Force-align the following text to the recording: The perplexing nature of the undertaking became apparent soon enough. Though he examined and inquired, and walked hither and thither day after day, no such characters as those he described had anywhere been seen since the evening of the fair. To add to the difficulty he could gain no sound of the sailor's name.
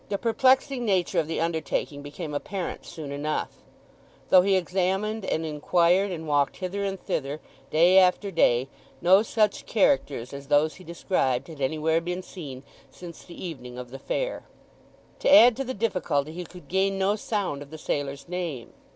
The 0.09 0.17
perplexing 0.17 0.83
nature 0.83 1.19
of 1.19 1.27
the 1.27 1.39
undertaking 1.39 2.01
became 2.01 2.33
apparent 2.33 2.87
soon 2.87 3.11
enough. 3.11 3.57
Though 4.29 4.41
he 4.41 4.55
examined 4.55 5.23
and 5.23 5.45
inquired, 5.45 6.09
and 6.11 6.27
walked 6.27 6.57
hither 6.57 6.83
and 6.83 6.99
thither 6.99 7.39
day 7.69 7.99
after 7.99 8.31
day, 8.31 8.67
no 8.99 9.21
such 9.21 9.67
characters 9.67 10.33
as 10.33 10.47
those 10.47 10.73
he 10.73 10.83
described 10.83 11.49
had 11.49 11.61
anywhere 11.61 12.01
been 12.01 12.23
seen 12.23 12.63
since 12.89 13.23
the 13.23 13.39
evening 13.39 13.77
of 13.77 13.91
the 13.91 13.99
fair. 13.99 14.45
To 15.19 15.31
add 15.31 15.55
to 15.57 15.63
the 15.63 15.75
difficulty 15.75 16.31
he 16.31 16.45
could 16.45 16.67
gain 16.67 16.97
no 16.97 17.15
sound 17.15 17.61
of 17.61 17.69
the 17.69 17.77
sailor's 17.77 18.27
name. 18.27 18.73